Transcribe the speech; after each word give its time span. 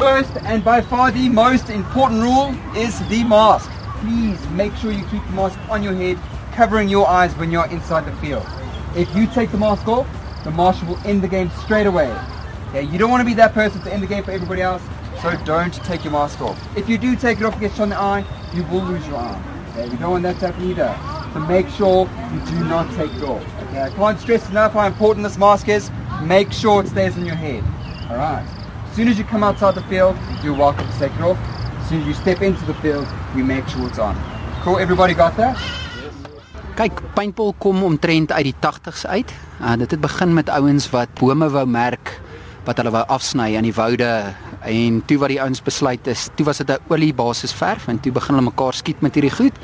First 0.00 0.34
and 0.44 0.64
by 0.64 0.80
far 0.80 1.10
the 1.10 1.28
most 1.28 1.68
important 1.68 2.22
rule 2.22 2.56
is 2.74 2.98
the 3.10 3.22
mask. 3.24 3.70
Please 4.00 4.40
make 4.48 4.74
sure 4.76 4.92
you 4.92 5.04
keep 5.08 5.22
the 5.26 5.32
mask 5.32 5.58
on 5.68 5.82
your 5.82 5.92
head, 5.92 6.18
covering 6.52 6.88
your 6.88 7.06
eyes 7.06 7.36
when 7.36 7.50
you're 7.50 7.66
inside 7.66 8.06
the 8.06 8.16
field. 8.16 8.46
If 8.96 9.14
you 9.14 9.26
take 9.26 9.50
the 9.52 9.58
mask 9.58 9.86
off, 9.88 10.08
the 10.42 10.52
marshal 10.52 10.88
will 10.88 11.06
end 11.06 11.20
the 11.20 11.28
game 11.28 11.50
straight 11.50 11.86
away. 11.86 12.10
Okay, 12.70 12.84
you 12.84 12.98
don't 12.98 13.10
want 13.10 13.20
to 13.20 13.26
be 13.26 13.34
that 13.34 13.52
person 13.52 13.82
to 13.82 13.92
end 13.92 14.02
the 14.02 14.06
game 14.06 14.24
for 14.24 14.30
everybody 14.30 14.62
else, 14.62 14.82
so 15.20 15.36
don't 15.44 15.74
take 15.84 16.02
your 16.02 16.14
mask 16.14 16.40
off. 16.40 16.58
If 16.78 16.88
you 16.88 16.96
do 16.96 17.14
take 17.14 17.38
it 17.38 17.44
off 17.44 17.52
and 17.52 17.60
get 17.60 17.74
shot 17.74 17.82
in 17.82 17.88
the 17.90 17.98
eye, 17.98 18.24
you 18.54 18.62
will 18.64 18.80
lose 18.80 19.06
your 19.06 19.16
arm. 19.16 19.44
Okay, 19.72 19.86
we 19.86 19.98
don't 19.98 20.12
want 20.12 20.22
that 20.22 20.40
to 20.40 20.46
happen 20.46 20.64
either. 20.70 20.98
So 21.34 21.40
make 21.40 21.68
sure 21.68 22.08
you 22.32 22.40
do 22.46 22.64
not 22.64 22.90
take 22.96 23.12
it 23.12 23.22
off. 23.22 23.44
Okay, 23.64 23.82
I 23.82 23.90
can't 23.90 24.18
stress 24.18 24.48
enough 24.48 24.72
how 24.72 24.86
important 24.86 25.24
this 25.24 25.36
mask 25.36 25.68
is. 25.68 25.90
Make 26.22 26.52
sure 26.52 26.82
it 26.82 26.88
stays 26.88 27.18
on 27.18 27.26
your 27.26 27.34
head. 27.34 27.62
Alright. 28.10 28.59
As 28.90 28.96
soon 28.96 29.06
as 29.06 29.18
you 29.18 29.24
come 29.24 29.44
outside 29.44 29.76
the 29.76 29.86
field, 29.86 30.18
you're 30.42 30.58
welcome 30.58 30.84
to 30.84 30.98
take 30.98 31.14
it 31.14 31.22
off. 31.22 31.38
As 31.78 31.88
soon 31.88 32.00
as 32.00 32.08
you 32.08 32.14
step 32.14 32.42
into 32.42 32.64
the 32.66 32.74
field, 32.82 33.06
we 33.36 33.42
make 33.42 33.62
sure 33.68 33.86
it's 33.86 34.00
on. 34.00 34.18
Cool, 34.64 34.82
everybody 34.82 35.14
got 35.14 35.36
that? 35.36 35.54
Kyk, 36.74 36.98
paintball 37.14 37.54
kom 37.62 37.84
omtrent 37.86 38.32
uit 38.34 38.50
die 38.50 38.54
80s 38.58 39.06
uit. 39.06 39.30
Uh, 39.62 39.76
dit 39.78 39.94
het 39.94 40.00
begin 40.00 40.34
met 40.34 40.50
ouens 40.50 40.90
wat 40.90 41.14
bome 41.22 41.46
wou 41.54 41.62
merk 41.70 42.16
wat 42.66 42.82
hulle 42.82 42.90
wou 42.90 43.04
afsny 43.06 43.54
aan 43.54 43.68
die 43.68 43.74
woude 43.78 44.10
en 44.70 45.02
toe 45.06 45.18
wat 45.18 45.32
die 45.32 45.40
ouens 45.42 45.62
besluit 45.62 46.06
is, 46.06 46.28
toe 46.38 46.46
was 46.46 46.58
dit 46.62 46.70
'n 46.70 46.78
oliebasis 46.88 47.52
verf 47.52 47.88
en 47.88 48.00
toe 48.00 48.12
begin 48.12 48.34
hulle 48.34 48.50
mekaar 48.50 48.74
skiet 48.74 49.00
met 49.00 49.14
hierdie 49.14 49.36
goed. 49.36 49.56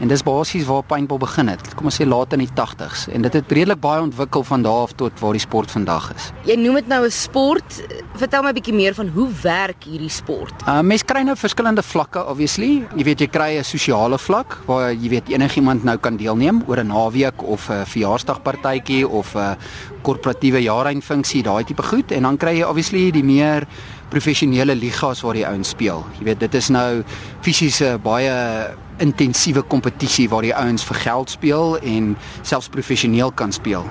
En 0.00 0.08
dis 0.08 0.22
basies 0.22 0.64
waar 0.64 0.82
paintball 0.82 1.18
begin 1.20 1.50
het. 1.52 1.74
Kom 1.76 1.90
ons 1.90 1.98
sê 2.00 2.06
laat 2.08 2.32
in 2.32 2.40
die 2.40 2.48
80s 2.56 3.10
en 3.12 3.20
dit 3.26 3.32
het 3.36 3.52
redelik 3.52 3.80
baie 3.80 4.00
ontwikkel 4.00 4.42
van 4.48 4.62
daar 4.62 4.86
af 4.86 4.94
tot 4.96 5.20
waar 5.20 5.36
die 5.36 5.40
sport 5.40 5.70
vandag 5.70 6.14
is. 6.14 6.30
Jy 6.48 6.56
noem 6.56 6.74
dit 6.74 6.88
nou 6.88 7.04
'n 7.04 7.10
sport. 7.10 7.84
Vertel 8.16 8.42
my 8.42 8.48
'n 8.48 8.54
bietjie 8.54 8.74
meer 8.74 8.94
van 8.94 9.08
hoe 9.08 9.28
werk 9.42 9.84
hierdie 9.84 10.08
sport? 10.08 10.54
Uh 10.66 10.80
mense 10.80 11.04
kry 11.04 11.20
nou 11.22 11.36
verskillende 11.36 11.82
vlakke 11.82 12.26
obviously. 12.26 12.86
Jy 12.96 13.04
weet 13.04 13.20
jy 13.20 13.26
kry 13.26 13.58
'n 13.58 13.64
sosiale 13.64 14.18
vlak 14.18 14.58
waar 14.66 14.92
jy 14.92 15.08
weet 15.08 15.28
enigiemand 15.28 15.84
nou 15.84 15.98
kan 15.98 16.16
deelneem 16.16 16.62
oor 16.66 16.78
'n 16.78 16.86
naweek 16.86 17.42
of 17.42 17.68
'n 17.68 17.84
verjaarsdagpartytjie 17.84 19.08
of 19.08 19.34
'n 19.36 19.56
korporatiewe 20.02 20.62
jaareindfunksie, 20.62 21.42
daai 21.42 21.64
tipe 21.64 21.82
goed 21.82 22.10
en 22.12 22.22
dan 22.22 22.36
kry 22.36 22.56
jy 22.58 22.64
obviously 22.64 23.10
die 23.10 23.24
meer 23.24 23.66
professionele 24.10 24.49
ligas 24.74 25.20
waar 25.20 25.34
die 25.34 25.46
ouens 25.46 25.68
speel. 25.68 26.04
Jy 26.18 26.24
weet 26.24 26.40
dit 26.40 26.54
is 26.54 26.68
nou 26.68 27.02
fisiese 27.40 27.98
baie 28.02 28.34
intensiewe 29.00 29.62
kompetisie 29.62 30.28
waar 30.28 30.42
die 30.42 30.54
ouens 30.54 30.84
vir 30.84 30.96
geld 30.96 31.30
speel 31.30 31.78
en 31.78 32.16
selfs 32.42 32.68
professioneel 32.68 33.32
kan 33.32 33.52
speel. 33.52 33.86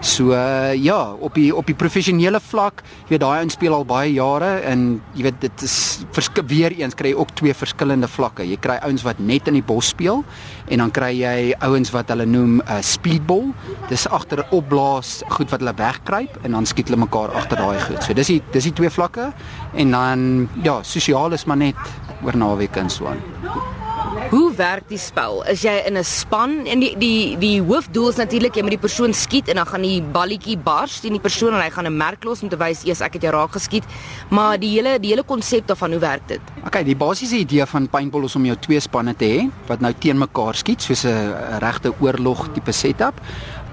So 0.00 0.30
uh, 0.30 0.74
ja, 0.78 1.12
op 1.18 1.34
die 1.34 1.50
op 1.54 1.66
die 1.66 1.74
professionele 1.74 2.38
vlak, 2.40 2.84
jy 3.08 3.16
weet 3.16 3.22
daai 3.24 3.40
ouens 3.40 3.56
speel 3.58 3.74
al 3.74 3.86
baie 3.88 4.12
jare 4.14 4.50
en 4.68 4.84
jy 5.18 5.24
weet 5.26 5.40
dit 5.42 5.64
is 5.66 6.04
weer 6.46 6.74
eens 6.78 6.94
kry 6.94 7.10
jy 7.10 7.18
ook 7.18 7.32
twee 7.34 7.54
verskillende 7.54 8.08
vlakke. 8.08 8.46
Jy 8.46 8.58
kry 8.62 8.78
ouens 8.86 9.02
wat 9.02 9.18
net 9.18 9.48
in 9.50 9.58
die 9.58 9.64
bos 9.64 9.90
speel 9.90 10.22
en 10.68 10.84
dan 10.84 10.92
kry 10.94 11.10
jy 11.18 11.54
ouens 11.66 11.90
wat 11.94 12.12
hulle 12.14 12.26
noem 12.26 12.60
'n 12.60 12.62
uh, 12.62 12.78
speedball. 12.82 13.50
Dis 13.88 14.06
agter 14.06 14.46
opblaas 14.50 15.22
goed 15.28 15.50
wat 15.50 15.60
hulle 15.60 15.74
wegkruip 15.74 16.38
en 16.44 16.52
dan 16.52 16.66
skiet 16.66 16.88
hulle 16.88 17.02
mekaar 17.02 17.34
agter 17.34 17.58
daai 17.58 17.80
goed. 17.80 18.02
So 18.02 18.14
dis 18.14 18.26
die 18.26 18.42
dis 18.52 18.64
die 18.64 18.72
twee 18.72 18.90
vlakke 18.90 19.32
en 19.74 19.90
dan 19.90 20.48
ja, 20.62 20.82
sosiaal 20.82 21.32
is 21.32 21.44
maar 21.44 21.58
net 21.58 21.76
oor 22.22 22.36
naweek 22.36 22.76
en 22.76 22.90
so 22.90 23.06
aan. 23.06 23.77
Hoe 24.26 24.50
werk 24.58 24.88
die 24.90 24.98
spel? 24.98 25.44
Is 25.46 25.62
jy 25.62 25.72
in 25.86 25.96
'n 25.96 26.04
span 26.04 26.66
en 26.66 26.80
die 26.80 26.90
die 26.98 27.38
die 27.38 27.62
hoofdoel 27.62 28.08
is 28.08 28.16
natuurlik 28.16 28.54
jy 28.56 28.62
moet 28.62 28.74
die 28.74 28.86
persoon 28.86 29.14
skiet 29.14 29.48
en 29.48 29.54
dan 29.54 29.66
gaan 29.66 29.82
die 29.82 30.02
balletjie 30.02 30.58
bars 30.58 31.00
teen 31.00 31.12
die 31.12 31.20
persoon 31.20 31.54
en 31.54 31.60
hy 31.60 31.70
gaan 31.70 31.86
'n 31.86 31.96
merk 31.96 32.24
los 32.24 32.42
om 32.42 32.48
te 32.48 32.56
wys 32.56 32.84
eers 32.84 33.00
ek 33.00 33.12
het 33.12 33.22
jou 33.22 33.32
raak 33.32 33.52
geskiet. 33.52 33.84
Maar 34.30 34.58
die 34.58 34.70
hele 34.70 34.98
die 34.98 35.10
hele 35.10 35.22
konsep 35.22 35.66
daarvan 35.66 35.90
hoe 35.90 36.00
werk 36.00 36.28
dit? 36.28 36.40
Okay, 36.66 36.84
die 36.84 36.96
basiese 36.96 37.36
idee 37.36 37.66
van 37.66 37.88
paintball 37.88 38.24
is 38.24 38.36
om 38.36 38.44
jou 38.44 38.56
twee 38.56 38.80
spanne 38.80 39.16
te 39.16 39.24
hê 39.24 39.50
wat 39.66 39.80
nou 39.80 39.92
teen 39.98 40.18
mekaar 40.18 40.54
skiet 40.54 40.82
soos 40.82 41.04
'n 41.04 41.58
regte 41.60 41.92
oorlog 42.00 42.48
tipe 42.52 42.72
setup. 42.72 43.14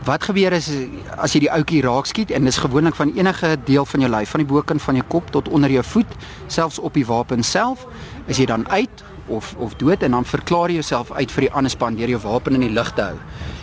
Wat 0.05 0.23
gebeur 0.23 0.53
is 0.53 0.69
as 1.17 1.33
jy 1.33 1.39
die 1.39 1.51
ouetjie 1.51 1.81
raak 1.81 2.05
skiet 2.05 2.31
en 2.31 2.43
dis 2.43 2.57
gewoonlik 2.57 2.95
van 2.95 3.11
enige 3.15 3.57
deel 3.65 3.85
van 3.85 3.99
jou 3.99 4.11
lyf, 4.11 4.29
van 4.29 4.39
die 4.39 4.53
bokant 4.53 4.81
van 4.81 4.95
jou 4.95 5.05
kop 5.07 5.31
tot 5.31 5.49
onder 5.49 5.71
jou 5.71 5.83
voet, 5.83 6.11
selfs 6.47 6.79
op 6.79 6.93
die 6.93 7.05
wapen 7.05 7.43
self, 7.43 7.87
is 8.27 8.37
jy 8.37 8.45
dan 8.45 8.69
uit 8.69 9.03
of 9.27 9.55
of 9.57 9.75
dood 9.75 10.03
en 10.03 10.11
dan 10.11 10.25
verklaar 10.25 10.69
jy 10.69 10.79
jouself 10.81 11.11
uit 11.11 11.31
vir 11.31 11.47
die 11.47 11.51
ander 11.51 11.71
span 11.71 11.95
deur 11.95 12.09
jou 12.09 12.21
wapen 12.23 12.53
in 12.53 12.61
die 12.67 12.73
lug 12.73 12.91
te 12.93 13.01
hou 13.01 13.17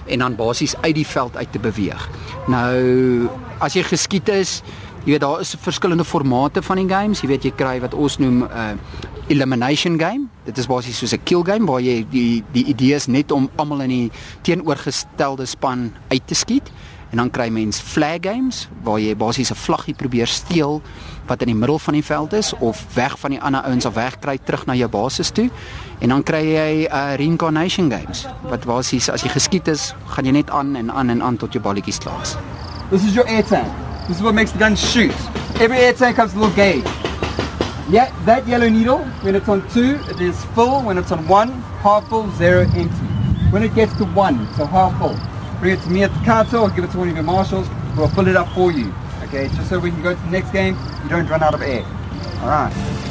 en 0.07 0.19
dan 0.19 0.37
basies 0.37 0.75
uit 0.83 0.95
die 0.95 1.07
veld 1.07 1.37
uit 1.37 1.53
te 1.53 1.59
beweeg. 1.63 2.09
Nou 2.51 3.29
as 3.63 3.77
jy 3.79 3.85
geskiet 3.87 4.29
is, 4.29 4.61
jy 5.05 5.15
weet 5.15 5.25
daar 5.25 5.41
is 5.41 5.55
verskillende 5.63 6.05
formate 6.05 6.63
van 6.63 6.81
die 6.83 6.89
games. 6.89 7.23
Jy 7.23 7.29
weet 7.29 7.47
jy 7.47 7.53
kry 7.57 7.77
wat 7.81 7.95
ons 7.95 8.19
noem 8.19 8.43
'n 8.43 8.51
uh, 8.51 8.75
elimination 9.29 9.99
game. 9.99 10.27
Dit 10.45 10.59
is 10.59 10.67
basies 10.67 10.99
soos 10.99 11.13
'n 11.15 11.23
kill 11.25 11.43
game 11.43 11.67
waar 11.67 11.81
jy 11.81 12.07
die 12.11 12.43
die 12.53 12.65
idee 12.65 12.95
is 12.95 13.07
net 13.07 13.31
om 13.33 13.51
almal 13.57 13.81
in 13.81 13.89
die 13.89 14.11
teenoorgestelde 14.43 15.47
span 15.47 15.93
uit 16.09 16.27
te 16.27 16.35
skiet. 16.35 16.71
En 17.13 17.19
dan 17.19 17.31
kry 17.31 17.51
mens 17.53 17.77
flag 17.79 18.25
games 18.25 18.69
waar 18.83 19.01
jy 19.01 19.13
basies 19.17 19.51
'n 19.51 19.55
vlaggie 19.55 19.95
probeer 19.95 20.27
steel 20.27 20.81
wat 21.27 21.41
in 21.41 21.47
die 21.47 21.57
middel 21.57 21.79
van 21.79 21.95
die 21.95 22.05
veld 22.05 22.33
is 22.33 22.53
of 22.59 22.95
weg 22.95 23.19
van 23.19 23.31
die 23.31 23.41
ander 23.41 23.61
ouens 23.61 23.85
of 23.85 23.95
wegkry 23.95 24.39
terug 24.45 24.67
na 24.67 24.75
jou 24.75 24.89
basis 24.89 25.31
toe. 25.31 25.51
En 25.99 26.09
dan 26.09 26.23
kry 26.23 26.43
jy 26.43 26.89
uh, 26.89 27.15
reincarnation 27.15 27.91
games 27.91 28.27
wat 28.49 28.65
basies 28.65 29.11
as 29.11 29.23
jy 29.23 29.29
geskiet 29.29 29.69
is, 29.69 29.95
gaan 30.07 30.25
jy 30.25 30.33
net 30.33 30.51
aan 30.51 30.77
en 30.77 30.93
aan 30.93 31.09
en 31.09 31.23
aan 31.23 31.37
tot 31.37 31.53
jou 31.53 31.63
balletjies 31.63 31.99
klaar 31.99 32.23
is. 32.23 32.37
This 32.91 33.05
is 33.05 33.15
your 33.15 33.29
air 33.29 33.45
tank. 33.45 33.69
This 34.07 34.17
is 34.17 34.23
what 34.23 34.35
makes 34.35 34.53
the 34.53 34.59
gun 34.59 34.77
shoot. 34.77 35.15
Every 35.61 35.79
air 35.79 35.95
tank 35.95 36.17
comes 36.17 36.35
a 36.35 36.39
little 36.39 36.55
gauge. 36.55 36.89
Yeah, 37.91 38.11
that 38.25 38.47
yellow 38.47 38.71
needle, 38.71 39.05
when 39.23 39.35
it's 39.35 39.49
on 39.49 39.63
two, 39.69 39.99
it 40.09 40.21
is 40.21 40.37
full. 40.55 40.83
When 40.83 40.99
it's 40.99 41.13
on 41.13 41.29
one, 41.29 41.51
half 41.83 42.09
full, 42.09 42.31
zero, 42.39 42.61
empty. 42.63 43.07
When 43.51 43.63
it 43.63 43.75
gets 43.75 43.97
to 43.99 44.05
one, 44.05 44.49
so 44.57 44.65
half 44.65 44.97
full, 44.99 45.17
bring 45.63 45.79
it 45.79 45.83
to 45.83 45.91
me 45.91 46.03
at 46.03 46.13
the 46.13 46.19
counter 46.25 46.57
or 46.57 46.69
give 46.71 46.83
it 46.83 46.91
to 46.91 46.99
one 46.99 47.09
of 47.09 47.15
your 47.15 47.23
marshals. 47.23 47.69
We'll 47.97 48.09
fill 48.09 48.27
it 48.27 48.35
up 48.35 48.49
for 48.53 48.73
you. 48.73 48.93
Okay, 49.23 49.47
just 49.47 49.69
so 49.69 49.79
we 49.79 49.93
can 49.93 50.03
go 50.03 50.13
to 50.13 50.21
the 50.21 50.31
next 50.31 50.51
game, 50.51 50.77
you 51.05 51.09
don't 51.09 51.29
run 51.29 51.41
out 51.41 51.55
of 51.55 51.63
air. 51.63 51.85
All 52.41 52.49
right. 52.49 53.02